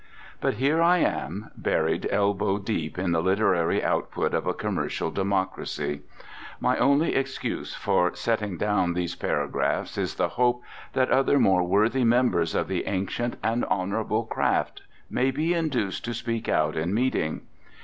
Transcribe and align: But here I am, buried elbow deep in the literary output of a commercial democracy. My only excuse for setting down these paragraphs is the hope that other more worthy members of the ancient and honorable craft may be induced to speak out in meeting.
But 0.39 0.55
here 0.55 0.81
I 0.81 0.97
am, 0.97 1.51
buried 1.55 2.07
elbow 2.09 2.57
deep 2.57 2.97
in 2.97 3.11
the 3.11 3.21
literary 3.21 3.83
output 3.83 4.33
of 4.33 4.47
a 4.47 4.53
commercial 4.55 5.11
democracy. 5.11 6.01
My 6.59 6.75
only 6.79 7.13
excuse 7.15 7.75
for 7.75 8.15
setting 8.15 8.57
down 8.57 8.95
these 8.95 9.13
paragraphs 9.13 9.99
is 9.99 10.15
the 10.15 10.29
hope 10.29 10.63
that 10.93 11.11
other 11.11 11.37
more 11.37 11.61
worthy 11.63 12.03
members 12.03 12.55
of 12.55 12.67
the 12.67 12.87
ancient 12.87 13.35
and 13.43 13.63
honorable 13.65 14.23
craft 14.23 14.81
may 15.07 15.29
be 15.29 15.53
induced 15.53 16.03
to 16.05 16.15
speak 16.15 16.49
out 16.49 16.75
in 16.75 16.95
meeting. 16.95 17.41